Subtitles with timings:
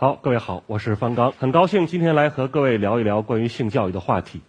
[0.00, 4.40] 好，各位好，我是方刚，很高兴今天来和各位聊一聊关于性教育的话题。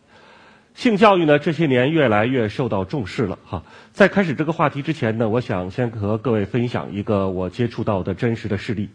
[0.76, 3.64] 性教育呢，这些年越来越受到重视了哈。
[3.92, 8.88] 在开始这个话题之前呢，我想先和各位分享一个我接触到的真实的事例。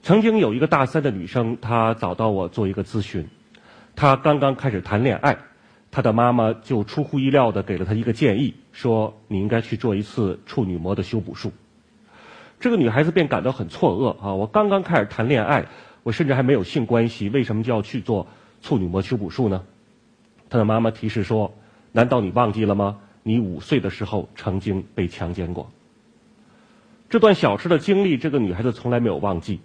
[0.00, 3.28] 曾经有一个大三的女生，她找到我做一个咨询，
[3.94, 5.36] 她刚刚开始谈恋爱，
[5.90, 11.52] 她的妈妈就出乎意料的给了她一个建议，说你应该去做一次处女膜的修补术。
[12.64, 14.32] 这个女孩子便感到很错愕啊！
[14.32, 15.66] 我刚刚开始谈恋爱，
[16.02, 18.26] 我甚至还没有性关系，为什么就要去做
[18.62, 19.64] 处女膜修补术呢？
[20.48, 21.52] 她的妈妈提示说
[21.92, 23.00] ：“难道你忘记了吗？
[23.22, 25.70] 你五岁的时候曾经被强奸过。”
[27.10, 29.60] 这段小事的经历，这个女孩子从来没有忘记。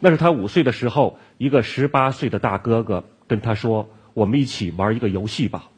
[0.00, 5.68] 那是她五岁的时候，一个十八岁的大哥哥跟她说：“我们一起玩一个游戏吧。”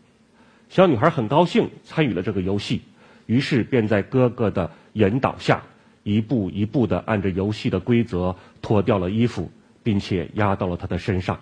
[0.71, 2.83] 小女孩很高兴参与了这个游戏，
[3.27, 5.65] 于是便在哥哥的引导下。
[6.03, 9.51] 一步一步的按着游戏的规则脱掉了衣服，
[9.83, 11.41] 并且压到了他的身上。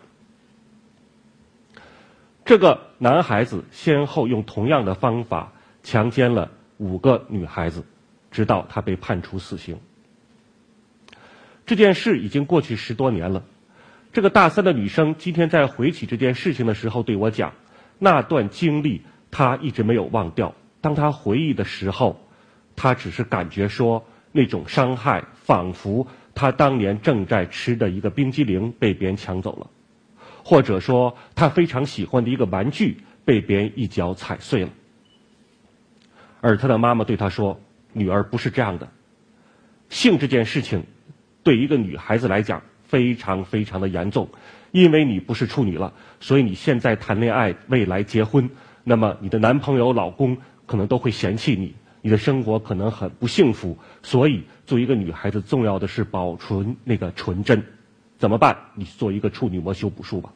[2.44, 7.84] 这个男孩子先后用同样的方法强奸了五个女孩子，
[8.30, 9.78] 直到他被判处死刑。
[11.66, 13.44] 这件事已经过去十多年了。
[14.12, 17.52] 这个大三的女生今天在回忆起这件事情的时候对我讲，
[17.98, 20.54] 那段经历她一直没有忘掉。
[20.80, 22.18] 当她回忆的时候，
[22.74, 24.04] 她只是感觉说。
[24.38, 29.68] 那种伤害，仿佛他当年正在吃的一个冰激凌被别人抢走了，
[30.44, 34.70] 或者说他非常喜欢的一个玩具被别人一脚踩碎了。
[36.40, 37.60] 而他的妈妈对他说
[37.92, 38.88] ：“女儿不是这样的，
[39.88, 40.84] 性这件事情，
[41.42, 44.28] 对一个女孩子来讲非常非常的严重，
[44.70, 48.48] 因为你不是处女了，所以你现在谈恋爱，未来结婚，
[48.84, 57.64] 那么你的男朋友、老公可能都会嫌弃你。”你的生活可能很不幸福，所以作为一个女孩子，重要的是保存那个纯真。
[58.18, 58.56] 怎么办？
[58.74, 60.32] 你做一个处女膜修补术吧。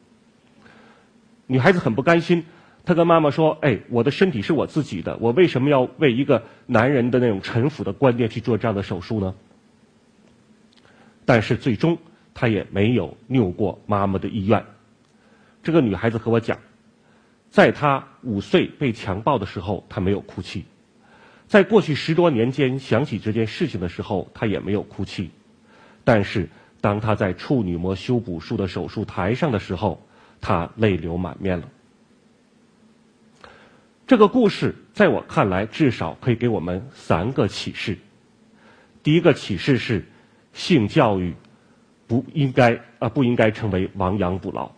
[1.47, 2.45] 女孩子很不甘心，
[2.85, 9.35] 她跟妈妈说：“哎，我的身体是我自己的，我为什么要为一个男人的那种陈腐的观念去做这样的手术呢？”
[11.25, 11.97] 但是最终，
[12.33, 14.65] 她也没有拗过妈妈的意愿。
[15.61, 16.59] 这个女孩子和我讲，
[17.49, 20.65] 在她五岁被强暴的时候，她没有哭泣。
[21.53, 25.29] 在过去十多年间，想起这件事情的时候，他也没有哭泣。
[26.03, 26.49] 但是，
[26.81, 30.03] 当他在处女膜修补术的手术台上的时候，
[30.41, 31.69] 他泪流满面了。
[34.07, 37.99] 这个故事在我看来，至少可以给我们三个启示。
[39.03, 40.03] 第一个启示是，
[40.53, 41.35] 性教育
[42.07, 44.71] 不应该啊，不应该成为亡羊补牢。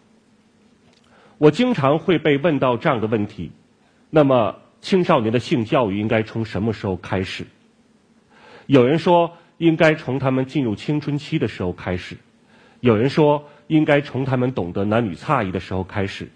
[1.37, 3.53] 我经常会被问到这样的问题，
[4.09, 4.57] 那么。
[4.85, 7.47] 青少年的性教育应该从什么时候开始？
[8.67, 12.17] 有人说应该从他们进入青春期的时候开始，
[12.81, 16.29] 有人说应该从他们懂得男女差异的时候开始，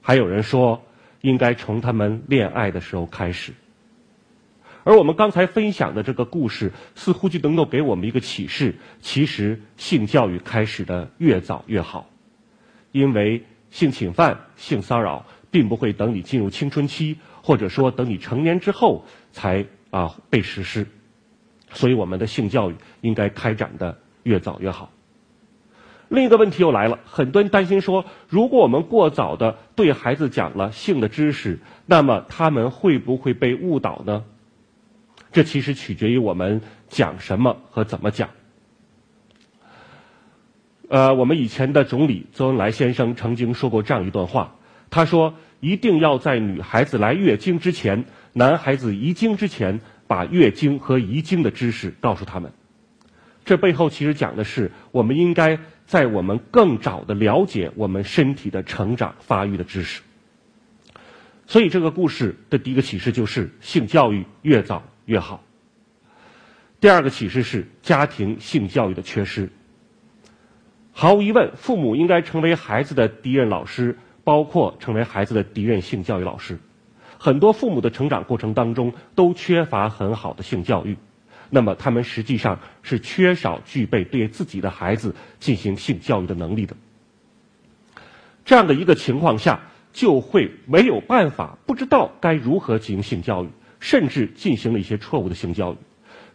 [0.00, 0.84] 还有人说
[1.20, 3.52] 应该从他们恋爱的时候开始。
[4.84, 12.08] 而我们刚才分享的这个故事，似乎就能够给我们一个启示：其实性教育开始的越早越好，
[12.92, 17.18] 因为性侵犯、性骚扰并不会等你进入青春期。
[17.44, 20.86] 或者说，等你成年之后才啊被实施，
[21.72, 24.90] 所以我们的性教育应该开展的越早越好。
[26.08, 34.24] 另一个问题又来了，很多人担心说，如果我们过早的对孩子讲了性的知识，那么他们会不会被误导呢？
[35.30, 38.30] 这其实取决于我们讲什么和怎么讲。
[40.88, 44.56] 呃，我们以前的总理周恩来先生曾经说过这样一段话，
[44.90, 45.34] 他说。
[45.60, 52.52] 一定要在女孩子来月经之前，男孩子遗精之前，把月经和遗精的知识告诉他们。
[53.46, 60.02] 这背后其实讲的是，我们应该在我们更早的了解我们身体的成长发育的知识。
[61.46, 65.42] 所以这个故事的第一个启示就是，性教育越早越好。
[66.78, 69.48] 第二个启示是家庭性教育的缺失。
[70.92, 73.98] 毫无疑问，父母应该成为孩子的第一任老师。
[74.24, 76.58] 包括成为孩子的敌人性教育老师，
[77.18, 80.96] 很多父母的成长过程当中都缺乏很好的性教育，
[81.50, 86.74] 那么他们实际上是缺少具备对自己的孩子进行性教育的能力的。
[88.46, 89.60] 这样的一个情况下，
[89.92, 93.48] 就会没有办法，不知道该如何进行性教育，
[93.78, 95.76] 甚至进行了一些错误的性教育。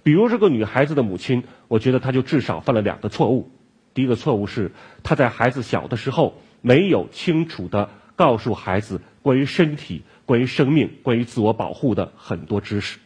[0.04, 3.50] 比如这个女孩子的母亲，我觉得她就至少犯了两个错误。
[3.96, 4.72] 第一个错误是
[5.02, 6.36] 她在孩子小的时候。
[6.62, 13.00] 没有清楚的告诉孩子关于身体、关于生命、关于自我保护的很多知识。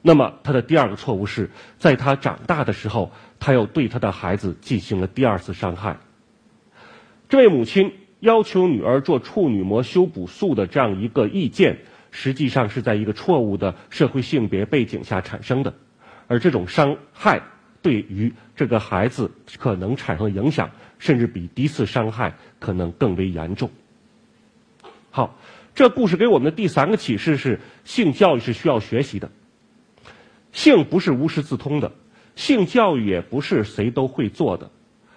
[0.00, 3.10] 那么他的第二个错误是在他长大的时候，
[3.40, 5.98] 他又对他的孩子进行了第二次伤害。
[7.28, 11.78] 这位母亲要求女儿做处女膜修补术的这样一个意见，
[12.10, 15.74] 实际上是在一个错误的社会性别背景下产生的，
[16.26, 17.42] 而这种伤害
[17.82, 23.70] 对于这个孩子可能产生影响，甚至比第一次伤害可能更为严重。
[25.10, 25.38] 好，
[25.74, 29.30] 这故事给我们的第三个启示是：性教育是需要学习的。
[30.52, 31.92] 性不是无师自通的，
[32.34, 34.70] 性教育也不是谁都会做的。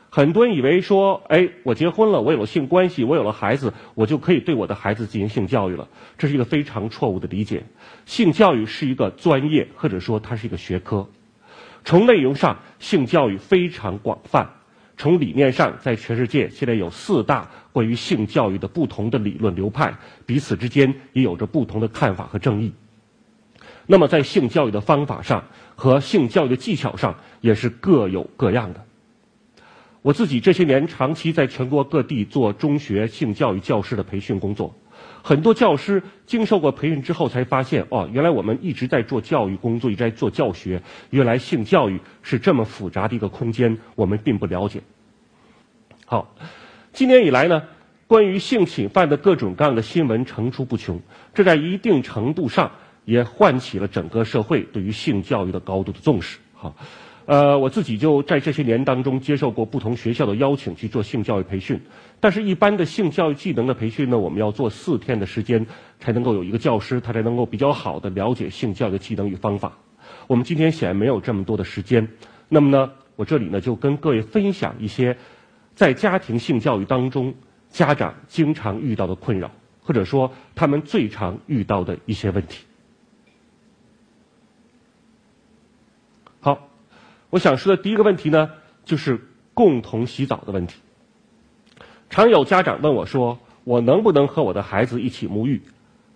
[0.09, 5.87] 很多人以为说，哎，我结婚了，我有了性关系，我有了孩子，我就可以对我的孩子进行性教育了。
[6.17, 7.63] 这是一个非常错误的理解。
[8.05, 11.07] 性教育是一个专业，或者说它是一个学科。
[11.83, 14.45] 从内容上，性教育非常广泛；
[14.97, 19.93] 从理念上，在全世界现在有四大关于性教育的不同的理论流派，
[20.25, 22.71] 彼此之间也有着不同的看法和争议。
[23.87, 25.43] 那么，在性教育的方法上
[25.75, 28.85] 和性教育的技巧上，也是各有各样的。
[30.03, 34.73] 我自己这些年长期在全国各地做中学性教育教师的培训工作，
[35.23, 44.81] 很多教师经受过培训之后才发现，哦，原来我们一直在做教育工作，一直在做教学，原来性教育是这么复杂的一个空间，我们并不了解。
[46.05, 46.35] 好，
[46.91, 47.63] 今年以来呢，
[48.07, 50.99] 关于性侵犯的各种各样的新闻层出不穷，
[51.33, 52.71] 这在一定程度上。
[53.03, 56.37] 也唤起了整个社会对于性教育的高度的重视。
[56.53, 56.75] 好，
[57.25, 61.81] 呃，我自己就在这些年当中接受过不同学校的邀请去做性教育培训。
[62.21, 65.65] 但是，一般的性教育技能的培训呢，我们要做四天的时间
[65.99, 69.79] 才能够有一个教师，他才能够比较好的了解性教育技能与方法。
[70.27, 72.07] 我们今天显然没有这么多的时间。
[72.47, 75.17] 那么呢，我这里呢就跟各位分享一些
[75.73, 77.33] 在家庭性教育当中
[77.69, 79.49] 家长经常遇到的困扰，
[79.81, 82.65] 或者说他们最常遇到的一些问题。
[86.39, 86.69] 好，
[87.31, 88.51] 我想说的第一个问题呢，
[88.85, 89.19] 就是
[89.55, 90.79] 共同洗澡的问题。
[92.11, 95.61] 常有家长问我说：“我能不能和我的孩子一起沐浴？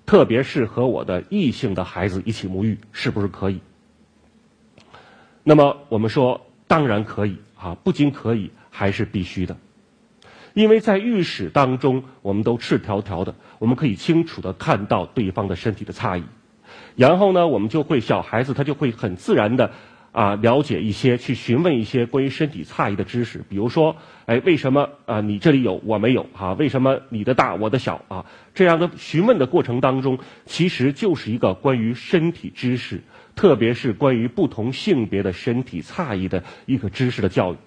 [0.06, 3.62] 特别是和我的异性的孩子一起沐浴，是不是可以？”
[5.42, 9.56] 那么我们说，当然可以啊，不仅可以，还是必须的。
[10.54, 16.24] 因为在浴室当中，我们都赤条条的，我们可以清楚的看到对方的身体的差异。
[16.98, 19.72] 然后呢，我们就会小孩子他就会很自然的。
[20.16, 26.26] 啊，了解一些，去询问一些关于身体差异的知识，比如说，哎，为什么啊你这里有我没有？
[26.32, 28.06] 哈，为什么你的大我的小？
[28.08, 33.02] 啊，这样的询问的过程当中，其实就是一个关于身体知识，
[33.36, 37.58] 特别是关于不同性别的身体差异的一个知识的教育。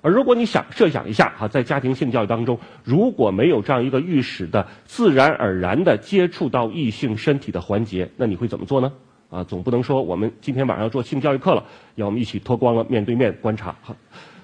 [0.00, 8.92] 而如果你想设想一下，哈，在家庭性教育当中，如果没有这样一个预始的自然而然的接触到异性身体的环节，那你会怎么做呢？
[9.32, 11.64] 啊，总不能说我们今天晚上要做性教育课了，
[11.94, 13.96] 要我们一起脱光了面对面观察哈。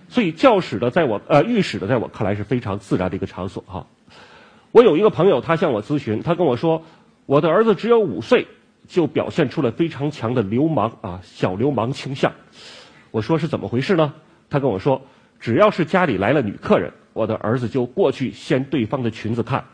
[0.09, 3.87] 所以教室的在我呃浴室的在我看来是非常自然的一个场所哈。
[4.73, 6.85] 我有一个朋友，他向我咨询，他跟我说，
[7.27, 8.47] 我的儿子只有五岁，
[8.87, 12.33] 就表现出了非常强的流氓啊小流氓倾向。
[13.11, 14.15] 我说是怎么回事呢？
[14.49, 15.03] 他跟我说，
[15.39, 19.65] 只要是家里来了女客人，我的儿子就过去掀对方的裙子看。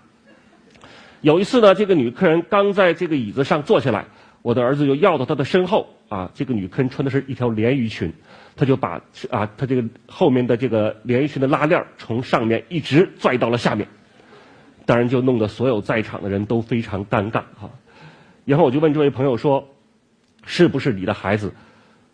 [1.21, 4.07] 有一次呢，这个女客人刚在这个椅子上坐下来。
[4.45, 8.13] 我的儿子就要到他的身后啊，这个女坑穿的是一条连衣裙，
[8.57, 13.89] 他就把啊，他这个后面的这个连衣裙的拉链从上面一直拽到了下面，
[14.85, 17.71] 当然就弄得所有在场的人都非常尴尬哈。
[18.45, 19.67] 然后我就问这位朋友说
[20.45, 21.55] ：“是不是你的孩子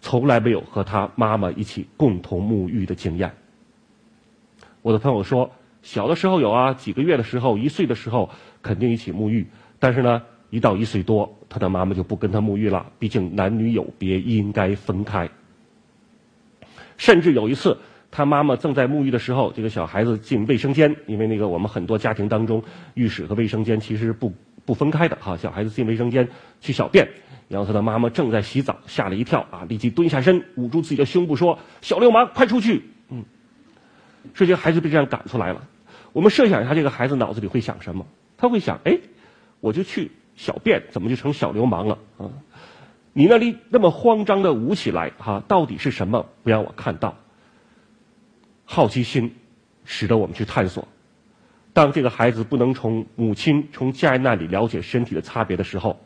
[0.00, 3.32] 从来没有和他妈妈一起共同沐浴的经验？”
[4.82, 5.50] 我的朋友说
[5.82, 8.30] ：“小的时候有啊，几个月的时候，一岁的时候
[8.62, 9.48] 肯定一起沐浴，
[9.80, 15.28] 但是呢。”一到一岁多，他的妈妈就不跟他沐浴了，毕竟男女有别，应该分开。
[16.98, 17.78] 甚至有一次，
[18.10, 22.62] 他妈妈正在沐浴的时候，这个小孩子进卫生间，因为那个我们很多家庭当中，
[22.94, 24.32] 浴室和卫生间其实不
[24.66, 25.36] 不分开的哈。
[25.36, 26.28] 小孩子进卫生间
[26.60, 27.08] 去小便，
[27.48, 33.24] 然后他的妈妈正在洗澡，吓了一跳啊，立即蹲下身，捂住自己的胸部说：“小流氓，快出去！”嗯，
[34.34, 35.66] 这些孩子被这样赶出来了。
[36.12, 38.04] 我们设想一下，这个孩子脑子里会想什么？
[38.36, 38.98] 他会想：哎，
[39.60, 40.10] 我就去。
[40.40, 42.30] 小便怎么就成小流氓了啊？
[43.12, 46.24] 你那里那么慌张的捂起来哈，到底是什么？
[46.42, 47.18] 不让我看到。
[48.64, 49.36] 好奇心
[49.84, 50.88] 使得我们去探索。
[51.74, 56.00] 当这个孩子不能从母亲、从家人那里了解身体的差别的时候，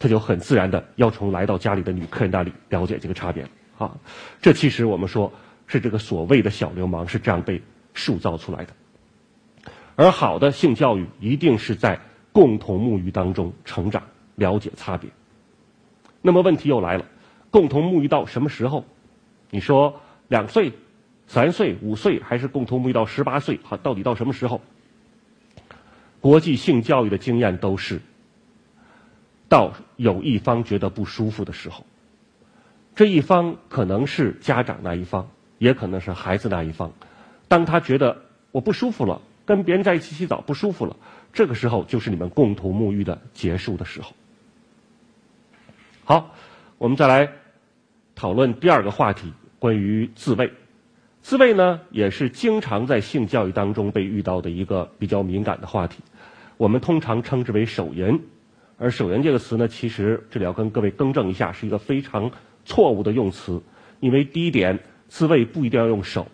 [0.00, 3.46] 他就很自然的要从来到家里的女客人那里了解这个差别
[3.78, 3.96] 啊。
[4.42, 5.32] 这其实我们说
[5.68, 7.62] 是这个所谓的小流氓是这样被
[7.94, 8.72] 塑造出来的。
[9.94, 12.00] 而好的性教育一定是在。
[12.36, 14.02] 共同沐浴当中成长，
[14.34, 15.08] 了解差别。
[16.20, 17.06] 那么问题又来了，
[17.50, 18.84] 共同沐浴到什么时候？
[19.48, 20.74] 你说两岁、
[21.26, 23.58] 三岁、五岁，还是共同沐浴到十八岁？
[23.62, 24.60] 好，到底到什么时候？
[26.20, 28.02] 国际性教育的经验都是，
[29.48, 31.86] 到有一方觉得不舒服的时候，
[32.94, 36.92] 这一方可能是家长那一方，也可能是孩子那一方。
[37.48, 38.20] 当他觉得
[38.52, 40.96] 我不舒服了，跟别人在一起洗澡不舒服了，
[41.32, 44.12] 这个时候就是你们共同沐浴的结束的时候。
[46.04, 46.34] 好，
[46.76, 47.30] 我们再来
[48.14, 50.52] 讨论第二个话题，关于自慰。
[51.22, 56.02] 自慰呢，也是经常在性教育当中被遇到的一个比较敏感的话题。
[56.56, 58.20] 我们通常称之为手淫，
[58.78, 62.30] 而手淫这个词呢，其实这里要跟各位更正一下，是一个非常
[62.64, 63.62] 错误的用词。
[63.98, 66.28] 因为第一点，自慰不一定要用手，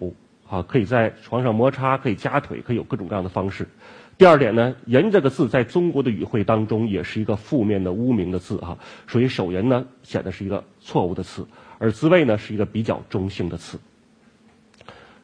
[0.53, 3.67] 啊，可以在床上摩擦，可以夹腿，可以有各种各样的方式。
[4.19, 8.77] 第二点呢，淫这个字在中国的语汇当中也是一个负面的污名的字啊，
[9.09, 11.47] 所以手淫呢显得是一个错误的词，
[11.79, 13.81] 而自慰呢是一个比较中性的词。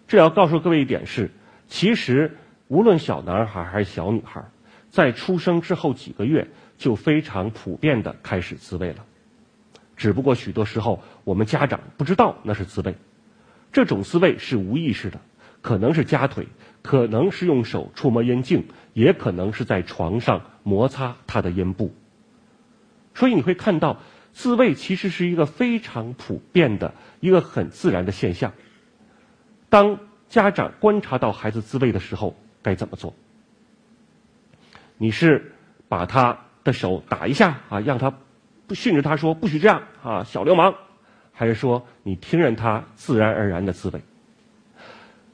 [0.06, 1.30] 这要告诉各位一点是，
[1.66, 4.42] 其实无论小男孩还是小女孩。
[4.88, 9.04] 在出生之后几个月，就非常普遍的开始自慰了。
[9.98, 12.94] 只不过许多时候，我们家长不知道那是自慰。
[13.72, 15.20] 这种自慰是无意识的，
[15.60, 16.46] 可能是夹腿，
[16.82, 21.94] 可能是用手触摸阴茎，也可能是在床上摩擦他的阴部。
[23.14, 23.98] 所以你会看到，
[24.32, 28.52] 自慰其实是一个非常普遍的一个很自然的现象。
[29.68, 29.98] 当
[30.28, 33.14] 家长观察到孩子自慰的时候，该怎么做？
[34.96, 35.52] 你是
[35.88, 38.14] 把他的手打一下啊，让他
[38.70, 40.74] 训着他说不许这样啊，小流氓，
[41.38, 44.00] 还是说你听任他自然而然的自慰？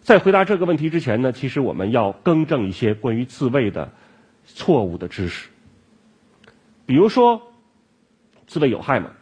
[0.02, 3.90] 在回答这个问题之前呢，其实我们要更正一些关于自慰的
[4.44, 5.48] 错误的知识。
[6.84, 7.40] 比如说，
[8.46, 9.12] 自慰有害吗？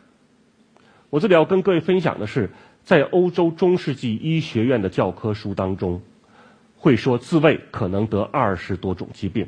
[1.09, 2.51] 我这里要跟各位分享的是，
[2.83, 6.03] 在欧洲中世纪医学院的教科书当中，
[6.77, 9.47] 会说自慰可能得二十多种疾病。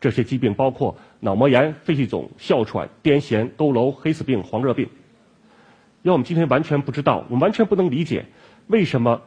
[0.00, 4.88] 这些疾病包括脑膜炎、肺气肿、哮喘、癫痫、佝偻、黑死病、黄热病。
[6.04, 8.26] 要我们今天完全不知道，我们完全不能理解，
[8.66, 9.22] 为什么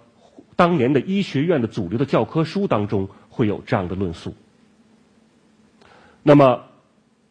[0.55, 4.35] 当年的医学院的主流的教科书当中会有这样的论述。
[6.21, 6.61] 那么，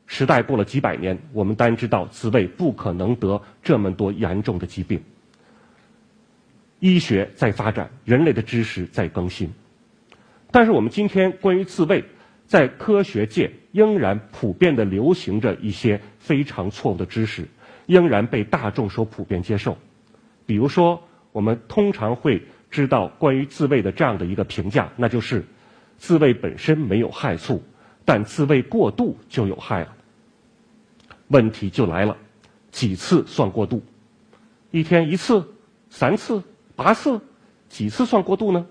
[0.08, 5.00] 时代过了几百年，我们单知道自慰不可能得这么多严重的疾病。
[6.80, 9.52] 医学在发展，人类的知识在更新，
[10.50, 12.04] 但是我们今天关于自慰。
[12.48, 17.48] 在科学界仍然普遍的流行着一些非常错误的知识，
[17.86, 19.78] 仍然被大众所普遍接受。
[20.44, 21.02] 比如说，
[21.32, 25.44] 我们通常会知道关于自慰的这样的一个评价，那就是
[25.98, 27.62] 自慰本身没有害处，
[28.04, 29.94] 但自慰过度就有害了。
[31.28, 32.16] 问题就来了，
[32.70, 33.82] 几次算过度？
[34.70, 35.54] 一天一次、
[35.90, 36.42] 三次、
[36.74, 37.20] 八次，
[37.68, 38.66] 几次算过度呢？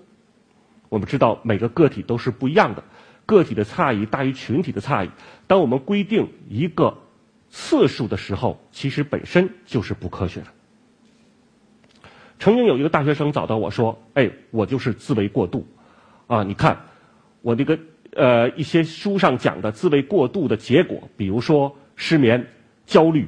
[0.88, 2.84] 我们知道每个个体都是不一样的。
[3.26, 5.10] 个体的差异大于群体的差异。
[5.48, 6.96] 当我们规定一个
[7.50, 10.46] 次数的时候，其实本身就是不科学的。
[12.38, 15.66] 曾经有一个大学生找到我说：“哎，我就是自慰过度，
[16.26, 16.78] 啊，你看
[17.40, 17.78] 我这个
[18.12, 22.46] 呃一些书上讲的自慰过度的结果，比如说失眠、
[22.84, 23.26] 焦虑、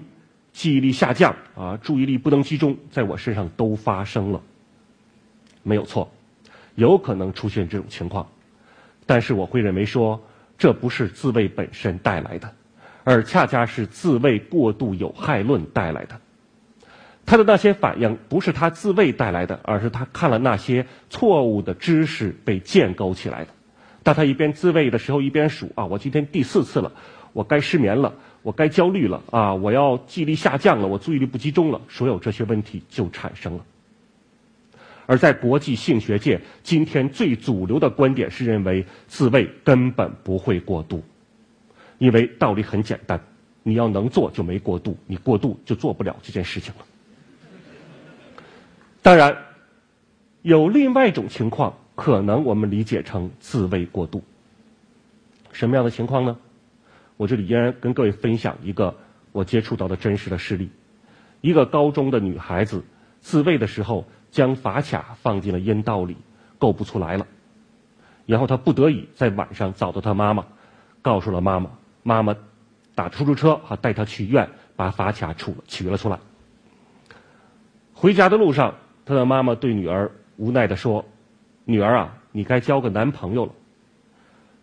[0.52, 4.42] 记忆力下降啊，注意力不能集中，在我身上都发生了。
[5.62, 6.12] 没有错，
[6.74, 8.28] 有可能出现这种情况。”
[9.06, 10.22] 但是我会认为说，
[10.58, 12.52] 这不是自慰本身带来的，
[13.10, 16.20] 而恰恰是自慰过度有害论带来的。
[17.24, 23.50] 他的那些反应不是他自慰带来的，而是他看了那些错误的知识被建构起来的。
[24.02, 26.92] 当他一边自慰的时候，一边数啊，我今天第四次了，
[27.32, 28.12] 我该失眠了，
[28.42, 33.64] 我该焦虑了啊，我要记忆力下降了，我注意力不集中了，所有这些问题就产生了。
[35.06, 41.02] 而在国际性学界，今天最主流的观点是认为自慰根本不会过度，
[41.98, 43.20] 因为道理很简单，
[43.62, 46.86] 你要能做就没过度，你过度就做不了这件事情了。
[49.02, 49.36] 当然，
[50.42, 54.22] 有另外一种情况，可能我们理解成自慰过度。
[55.52, 56.38] 什么样的情况呢？
[57.16, 58.96] 我这里依然跟各位分享一个
[59.32, 60.70] 我接触到的真实的事例：
[61.40, 62.84] 一个高中的女孩子
[63.20, 64.06] 自慰的时候。
[64.30, 66.18] 将发卡放进了阴道里，
[66.58, 67.26] 够不出来了。
[68.26, 70.44] 然后她不得已在晚上找到她妈妈，
[71.00, 71.70] 告诉了妈妈。
[72.02, 72.36] 妈妈
[72.94, 76.18] 打出租车哈带他去医院，把发卡出取了出来。
[77.94, 78.74] 回家的路上，
[79.04, 81.04] 他的妈妈对女儿无奈的说
[81.66, 83.52] ：“女儿啊，你该交个男朋友了。”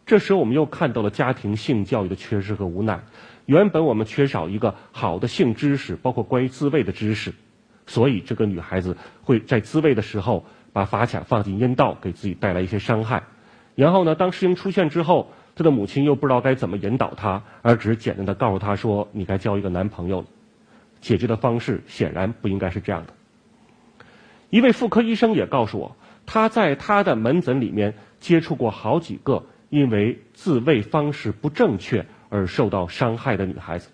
[0.06, 3.04] 这时我们又看到了家庭性教育的缺失和无奈。
[3.46, 7.34] 原本我们缺少一个好的性知识，包括关于自慰的知识，
[7.88, 13.24] 所以这个女孩子会在自慰的时候把发卡放进阴道，给自己带来一些伤害。
[13.76, 20.28] 然后呢，当事情出现之后，她的母亲又不知道该怎么引导她，而只是简单的告诉她说：“你该交一个男朋友了。”
[21.02, 23.14] 解决的方式显然不应该是这样的。
[24.50, 25.96] 一位妇科医生也告诉我，
[26.26, 32.06] 他在他的门诊里面接触过好几个因为自慰方式不正确。
[32.28, 33.90] 而受到伤害的女孩子，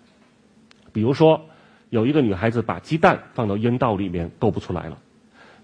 [0.92, 1.42] 比如说，
[1.90, 4.96] 有一个女孩子把鸡蛋放到阴道里面够不出来了；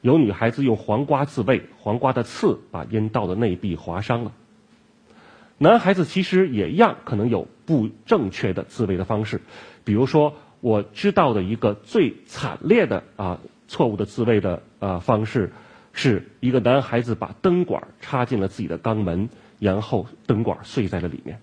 [0.02, 4.32] 有女孩子用黄瓜自慰，黄瓜的刺把阴道的内壁划伤了。
[5.58, 9.40] 男孩子其实也一样，可能有不正确的自慰的方式，
[9.84, 15.52] 比如说，我知道的一个最惨烈的啊错误的自慰的啊方式，
[15.92, 21.40] 是一个男孩子把灯管插进了自己的肛门，然后灯管碎在了里面。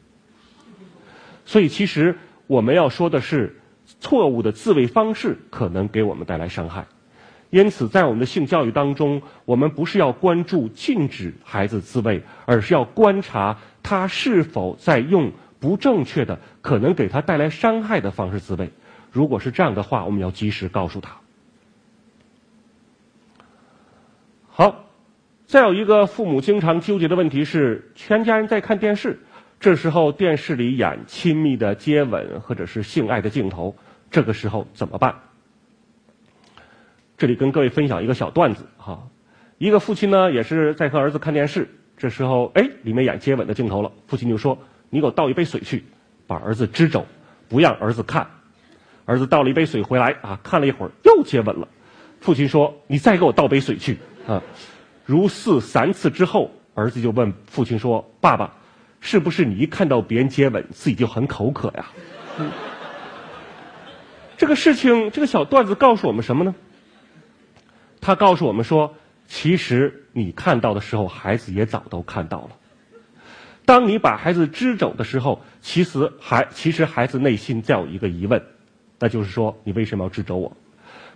[1.45, 2.17] 所以，其实
[2.47, 3.59] 我们要说的是，
[3.99, 6.87] 错误的自慰方式可能给我们带来伤害。
[7.49, 18.71] 因此，在我们的性教育当中，我们不是要关注禁止孩子自慰，而是要观察他是否在用不正确的、可能给他带来伤害的方式自慰。
[19.11, 21.17] 如果是这样的话，我们要及时告诉他。
[24.49, 24.85] 好，
[25.45, 29.19] 再有一个父母经常纠结的问题是：全家人在看电视。
[29.57, 33.75] 这时候电视里演亲密的接吻或者是性爱的镜头，
[34.11, 35.15] 这个时候怎么办？
[37.17, 39.07] 这里跟各位分享一个小段子哈，
[39.57, 44.57] 一个父亲呢也是在和儿子看电视，这时候哎里面演接吻的镜头了，父亲就说
[44.89, 45.85] ：“你给我倒一杯水去，
[46.27, 47.05] 把儿子支走，
[47.47, 48.27] 不让儿子看。”
[49.05, 51.67] 儿子倒了一杯水回来啊，看了一会儿又接吻了，
[52.19, 54.41] 父亲说：“你再给我倒杯水去啊。”
[55.05, 58.55] 如是三次之后，儿子就问父亲说：“爸爸。”
[59.01, 61.85] 是不是你一看到别人接吻，自己就很口渴呀？
[64.35, 66.55] 这个事情，这个小段子告诉我们什么呢？
[68.05, 68.93] 他告诉我们说，
[69.25, 72.49] 其实你看到的时候，孩子也早都看到了。
[73.65, 78.39] 当你把孩子支走的时候，其实孩其实孩子内心在有一个疑问，
[78.99, 80.55] 那就是说，你为什么要支走我？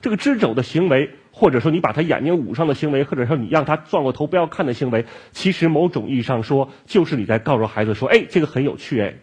[0.02, 1.12] 这个支走的行为。
[1.32, 9.14] 或者说你把他眼睛捂上的行为，或者说你让他转过头不要看的行为，其实某种意义上说，就是你在告诉孩子说：“哎，这个很有趣哎，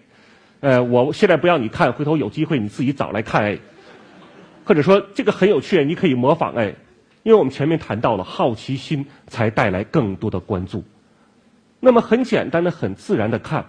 [0.61, 3.59] 呃，我现在不要你看，回头有机会你自己找来看哎。”
[4.65, 6.75] 或者说这个很有趣，你可以模仿哎，
[7.27, 10.85] 因为我们前面谈到了好奇心才带来更多的关注。
[11.81, 13.67] 那么很简单的、很自然的看，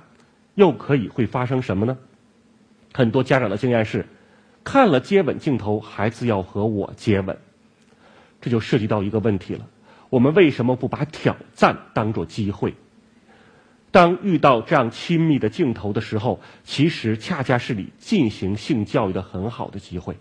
[0.53, 1.97] 又可以会发生什么呢？
[2.93, 4.05] 很多家长的经验是，
[4.63, 7.39] 看了接吻镜头，孩子要和我接吻。
[8.41, 9.67] 这就涉及到一个问题了：
[10.11, 12.75] 我们为什么不把挑战当做机会？
[13.89, 20.15] 当遇到这样亲密的镜头的时候，其实恰恰是你进行性教育的很好的机会。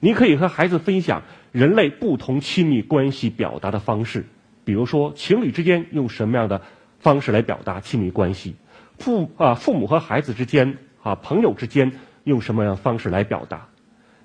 [0.00, 4.26] 你可以和孩子分享人类不同亲密关系表达的方式，
[4.64, 6.62] 比如说情侣之间用什么样的
[6.98, 8.56] 方式来表达亲密关系，
[8.98, 11.92] 父啊父母和孩子之间啊朋友之间
[12.24, 13.68] 用什么样的方式来表达。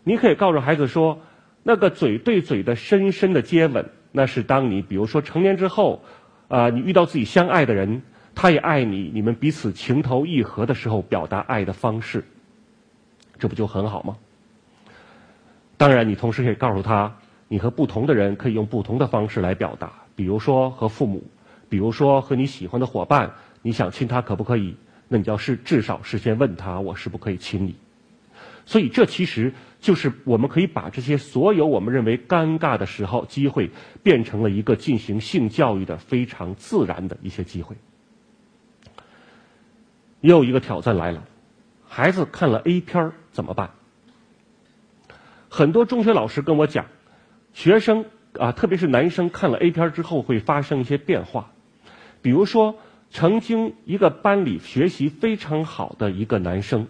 [0.03, 1.21] 你可以告诉孩子说。
[1.65, 6.03] 那个嘴对嘴的深深的接吻，那是当你比如说成年之后，
[6.49, 8.01] 啊，你遇到自己相爱的人，
[8.35, 12.25] 他也爱你，你们彼此情投意合的时候，表达爱的方式，
[13.39, 14.17] 这不就很好吗？
[15.83, 17.13] 当然，你同时可以告诉他，
[17.49, 21.21] 你和不同的人可以用不同的方式来表达，比如说和父母，
[21.67, 24.77] 比如说和你喜欢的伙伴，你想亲他可不可以？
[25.09, 27.75] 那你要是至少事先问他，我是不可以亲你。
[28.65, 33.69] 所以，这其实就是我们可以把这些所有我们认为尴尬的时候机会，
[34.01, 37.75] 变成了一个进行性教育的非常自然的一些机会。
[40.21, 41.25] 又一个挑战来了，
[41.85, 43.71] 孩子看了 A 片怎么办？
[45.53, 46.87] 很多中学老师跟我讲，
[47.53, 48.05] 学生
[48.39, 51.51] 啊，特别是男生看了 A 片之后会发生一些变化，
[52.23, 52.75] 比如说，
[53.11, 56.87] 曾经一个班里学习非常好的一个男生。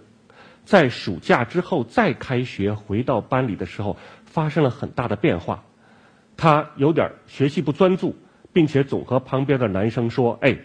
[0.63, 5.62] 在暑假之后再开学回到班里的时候，发生了很大的变化。
[6.38, 8.15] 他有点学习不专注，
[8.54, 10.58] 并且总和旁边的男生说：“哎，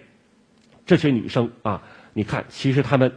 [0.87, 1.82] 这些女生啊，
[2.12, 3.12] 你看，其实他们，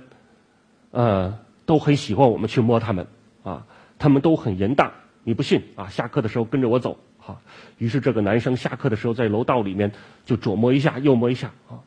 [0.90, 3.06] 呃，都很喜欢我们去摸他们
[3.44, 3.64] 啊，
[4.02, 4.92] 他们都很淫荡。
[5.24, 5.88] 你不信啊？
[5.88, 7.40] 下课的时候跟着我走哈。
[7.78, 9.92] 于是这个男生下课的时候在楼道里面
[10.26, 11.78] 就左摸一下，右摸一下啊，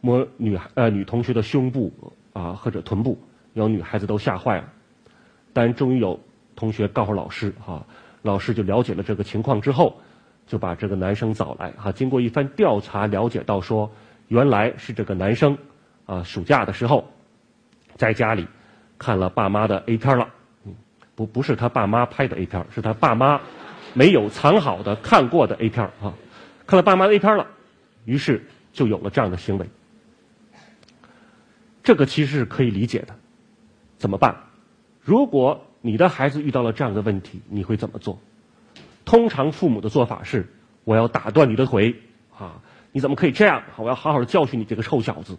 [0.00, 1.92] 摸女呃女同学的胸部
[2.32, 3.16] 啊或者臀部。
[3.54, 4.68] 有女孩子都吓坏了，
[5.52, 6.18] 但终于有
[6.56, 7.86] 同学告诉老师，哈，
[8.22, 9.94] 老师就了解了这个情况之后，
[10.46, 13.92] 就把这个男生找来，哈，经过一番调查，了解到说，
[14.28, 15.56] 原来是这个男生，
[16.06, 17.06] 啊，暑假的时候，
[17.96, 18.48] 在家里
[18.98, 20.26] 看了爸妈的 A 片了，
[21.14, 23.40] 不不是他爸妈拍的 A 片，是他爸妈
[23.94, 26.14] 没有藏好的看过的 A 片啊，
[26.66, 27.46] 看了爸妈的 A 片了，
[28.04, 29.66] 于是就有了这样的行为。
[31.82, 33.16] 这个其实是可以理解的，
[33.98, 34.36] 怎么办？
[35.00, 38.20] 如果你的孩子遇到了这样的问题，你会怎么做？
[39.04, 40.48] 通常父母的做法是：
[40.84, 41.96] 我要打断你的腿
[42.38, 42.62] 啊！
[42.92, 43.64] 你怎么可以这样？
[43.76, 45.36] 我要好好的教训你这个臭小子。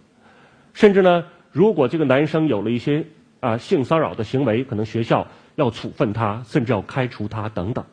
[0.74, 3.06] 甚至呢，如果这个男生有了一些
[3.44, 7.84] 啊性骚扰的行为，可能学校要处分他，甚至要开除他等等。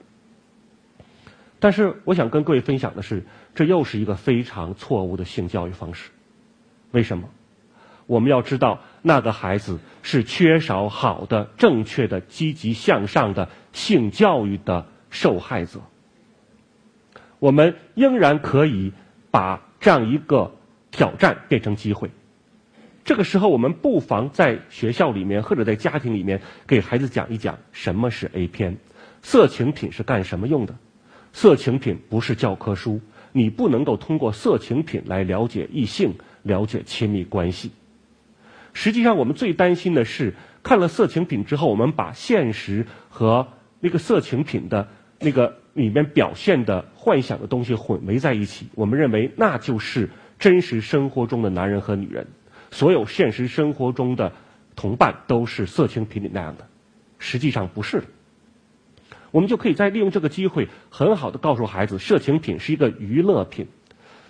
[1.59, 6.11] 但是，我想跟各位分享的是，这又是一个非常错误的性教育方式。
[6.93, 7.29] 为什么？
[8.07, 15.81] 我们要知道，那个孩子是缺少好的、正确的、积极向上的性教育的受害者。
[17.41, 18.93] 我们仍然可以
[19.31, 20.53] 把这样一个
[20.91, 22.11] 挑战变成机会。
[23.05, 28.77] 这个时候，我们不妨在学校里面或者在家庭里面给孩子讲一讲什么是 A 片，
[29.23, 30.77] 色情品是干什么用的。
[31.33, 33.01] 色情品不是教科书，
[33.33, 37.71] 你不能够通过色情品来了解异性、了解亲密关系。
[38.73, 43.49] 实际上，我们最担心的是，看了色情品之后，我们把现实和
[43.81, 48.69] 那个色情品的那个里面表现的幻想的东西混为在一起。
[48.75, 52.27] 我们认为那就是真实生活中的男人和女人，
[52.71, 54.33] 所有现实生活中的
[54.77, 56.67] 同伴都是色情品里那样的。
[57.19, 58.07] 实际上不是的。
[59.31, 63.69] 我们就可以再利用这个机会，很好的告诉孩子，色情品是一个娱乐品，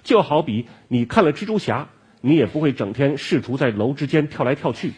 [0.02, 1.88] 就好比你看了蜘蛛侠。
[2.22, 4.92] 你也不会整天试图在楼之间跳来跳去，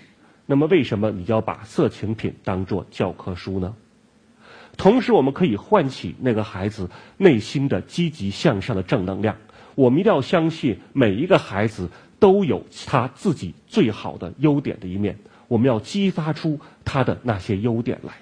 [0.44, 3.76] 那么为什么你要把色情品当做教科书呢？
[4.76, 9.36] 同时，我们可以唤起那个孩子内心的积极向上的正能量。
[9.76, 11.90] 我们一定要相信，每一个孩子
[12.22, 15.18] 都有他自己最好的优点的一面。
[15.48, 18.12] 我们要激发出他的那些优点来，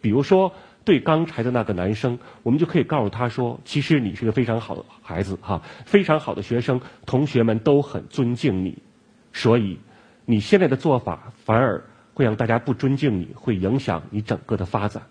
[0.00, 0.52] 比如说。
[0.86, 8.76] 对刚才的那个男生，我们就可以告诉他说：“其实你是个非常好的孩子，哈，非常好的学生，同学们都很尊敬你。
[9.32, 9.78] 所以，
[10.26, 15.02] 你现在的做法反而会让大家不尊敬你，会影响你整个的发展。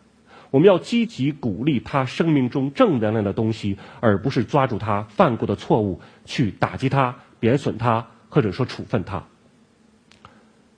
[0.51, 9.23] 我们要积极鼓励他生命中正能量的东西，而不是抓住他犯过的错误去打击他、贬损他，或者说处分他。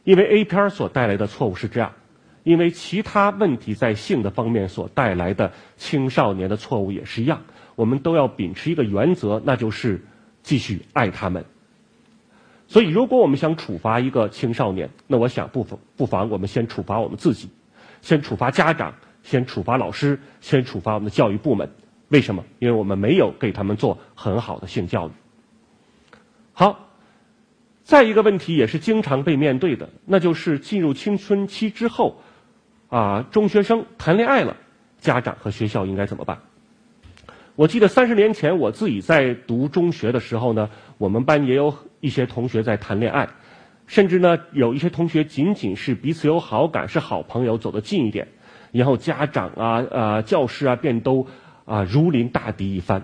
[0.04, 1.94] 因为 A 片所带来的错误是这样。”
[2.44, 7.42] 因为其他问题在性的方面所带来的青少年的错误也是一样，
[7.76, 10.06] 我们都要秉持一个原则，那就是
[10.44, 11.44] 继续爱他们。
[12.68, 17.50] 所以，如果我们想处罚一个青少年，那我想不妨不妨我们先处罚我们自己，
[18.04, 21.68] 先处罚家长，先处罚老师，先处罚我们的教育部门。
[22.10, 22.44] 为什么？
[22.60, 25.12] 因为我们没有给他们做很好的性教育。
[26.54, 26.85] 好，
[27.86, 32.18] 再一个问题也是经常被面对的，那就是进入青春期之后。
[32.88, 34.56] 啊，中学生谈恋爱了，
[35.00, 36.38] 家长和学校应该怎么办？
[37.56, 43.28] 我记得三十年前我自己在读中学的时候呢，我们班也有一些同学在谈恋爱，
[43.88, 48.28] 甚至呢有一些同学仅仅是彼此有好感，是好朋友，走得近一点，
[48.72, 51.28] 然后家长啊、啊教师啊便都
[51.66, 53.04] 啊如临大敌一番。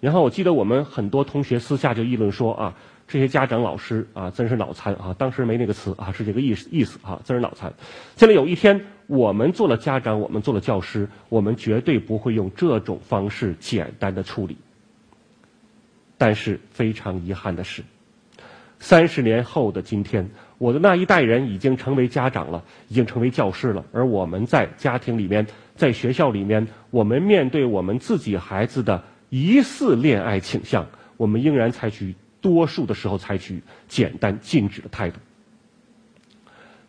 [0.00, 2.74] 然后我记得我们很多同学私下就议论说啊。
[3.08, 5.14] 这些家长老师啊，真是脑残啊！
[5.16, 7.72] 当时没那个词啊，是这个意思意思啊，真是脑残。
[8.16, 14.56] 现在有一天，我们做了家长，我们做了教师，我们绝对不会用这种方式简单的处理。
[16.18, 17.84] 但是非常遗憾的是，
[18.80, 30.84] 三十年后的今天，我的那一代人已经成为家长了，已经成为教师了，而我们在家庭里面，在学校里面，我们面对我们自己孩子的疑似恋爱倾向，
[31.16, 32.16] 我们仍然采取。
[32.46, 35.18] 多数的时候采取简单禁止的态度。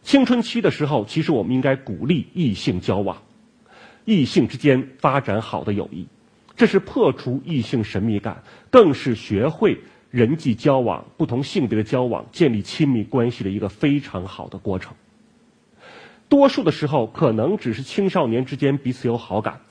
[0.04, 3.24] 青春期的时候，其实我们应该鼓励异性交往，
[4.06, 6.06] 异性之间发展好的友谊，
[6.56, 9.80] 这是破除异性神秘感，更是学会
[10.12, 14.94] 人际交往、不同性别的交往、建立亲密关系的一个非常好的过程。
[16.30, 19.62] 多数的时候，可能只是青少年之间彼此有好感，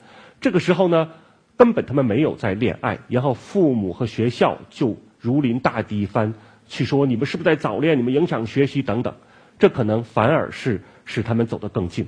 [0.41, 1.11] 这个时候呢，
[1.55, 4.97] 根本他们没有在恋爱，然后父母和学校就。
[5.19, 6.33] 如临大敌一番，
[6.67, 7.97] 去说你们是不是在早恋？
[7.97, 9.15] 你们影响学习等等，
[9.59, 12.07] 这可能反而是使他们走得更近。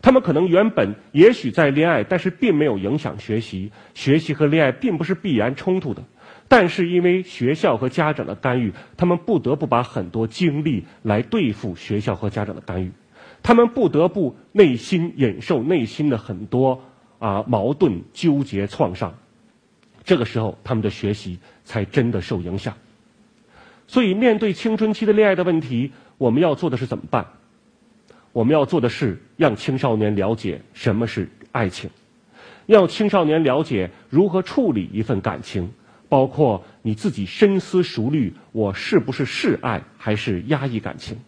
[0.00, 3.72] 他们可能原本也许在恋爱，但是并没有影响学习。
[3.94, 6.04] 学习和恋爱并不是必然冲突的，
[6.46, 12.92] 但是因为学校和家长的干预，他们不得不把很多精力来对付学校和家长的干预。
[13.42, 16.82] 他们不得不内心忍受内心的很多
[17.18, 19.14] 啊矛盾、纠结、创伤。
[20.08, 22.78] 这个时候，他们的学习才真的受影响。
[23.88, 27.26] 所以，面对青春期的恋爱的问题，我们要做的是怎么办？
[28.32, 31.90] 我们要做的是让青少年了解什么是爱情，
[32.64, 35.74] 让青少年了解如何处理一份感情，
[36.08, 41.18] 包括你自己深思熟虑，我是不是示爱还是压抑感情？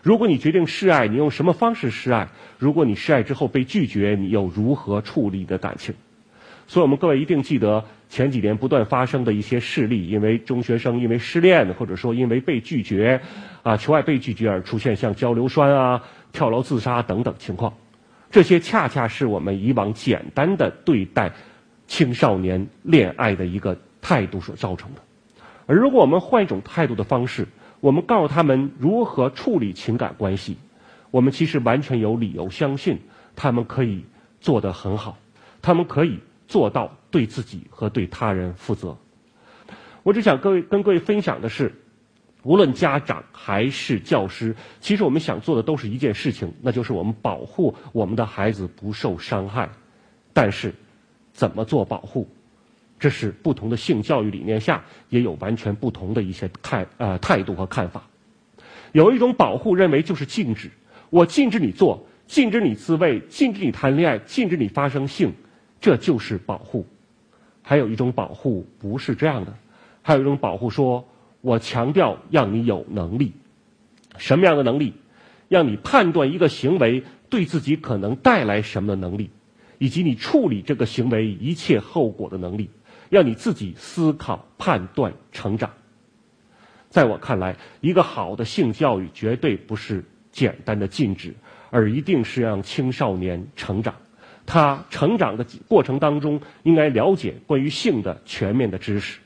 [0.00, 2.28] 如果你决定示爱，你用什么方式示爱？
[2.56, 5.96] 如果你示爱之后被拒绝，你又如何处理的感情？
[6.68, 13.22] 所以我们各位一定记得前几年不断发生的一些事例，因为中学生因为失恋，或者说因为被拒绝，
[13.62, 17.72] 啊求爱被拒绝而出现像交流栓啊、跳楼自杀等等情况，
[18.30, 21.32] 这些恰恰是我们以往简单的对待
[21.86, 25.00] 青少年恋爱的一个态度所造成的。
[25.64, 27.48] 而如果我们换一种态度的方式，
[27.80, 30.58] 我们告诉他们如何处理情感关系，
[31.10, 32.98] 我们其实完全有理由相信
[33.34, 34.04] 他们可以
[34.38, 35.16] 做得很好，
[35.62, 36.18] 他们可以
[36.52, 38.94] 做到对自己和对他人负责。
[40.02, 41.72] 我只想各位跟各位分享的是，
[42.42, 49.70] 无论家长还是教师，其实我们想做的都是一件事情，那就是我们保护我们的孩子不受伤害。
[50.34, 50.74] 但是，
[51.32, 52.28] 怎么做保护？
[52.98, 58.06] 这是不同的性教育理念下也有完全不同的一些态呃态度和看法。
[58.92, 60.70] 有一种保护认为就是禁止，
[61.08, 65.32] 我禁止你做，禁止你自慰，禁止你谈恋爱，禁止你发生性，
[65.82, 66.86] 这就是保护。
[67.60, 69.54] 还有一种保护不是这样的，
[70.00, 71.06] 还有一种保护说，
[71.42, 73.34] 我强调让你有能力，
[74.16, 74.94] 什么样的能力？
[75.48, 79.28] 让你判断一个行为对自己可能带来什么的能力，
[79.76, 82.70] 以及你处理这个行为一切后果的能力。
[83.10, 85.72] 让你自己思考、判断、成长。
[86.88, 91.34] 在我看来，一个好的性教育绝对不是简单的禁止，
[91.68, 93.96] 而一定是让青少年成长。
[94.46, 99.18] 他成长的过程当中，应该了解关于性的全面的知识，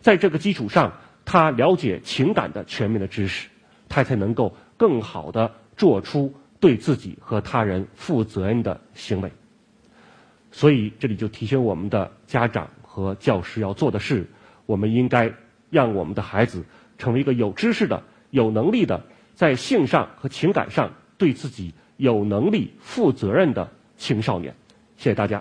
[0.00, 0.92] 在这个基础上，
[1.24, 3.48] 他了解情感的全面的知识，
[3.88, 9.30] 他才能够更好的做出对自己和他人负责任的行为。
[10.50, 12.68] 所以，这里就提醒我们的家长。
[12.92, 14.28] 和教师要做的事，
[14.66, 15.32] 我们应该
[15.70, 16.64] 让我们的孩子
[16.98, 19.00] 成为一个有知识的、有能力的，
[19.32, 24.52] 在性上和情感上对自己有能力、负责任的青少年。
[24.96, 25.40] 谢谢大家。